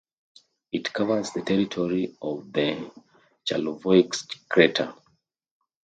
It 0.71 0.91
covers 0.91 1.29
the 1.29 1.43
territory 1.43 2.17
of 2.23 2.51
the 2.51 2.91
Charlevoix 3.43 4.09
crater. 4.49 4.95